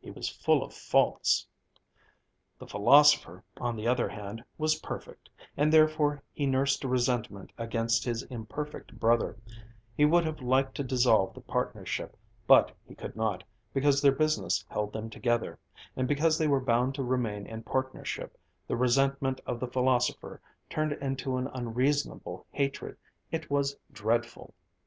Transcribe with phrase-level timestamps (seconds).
[0.00, 1.46] He was full of faults!
[2.58, 8.22] The philosopher, on the other hand, was perfect, and therefore he nursed resentment against his
[8.22, 9.36] imperfect brother;
[9.94, 12.16] he would have liked to dissolve the partnership,
[12.46, 13.44] but he could not,
[13.74, 15.58] because their business held them together;
[15.94, 20.40] and because they were bound to remain in partnership, the resentment of the philosopher
[20.70, 22.96] turned into an unreasonable hatred.
[23.30, 24.54] It was dreadful!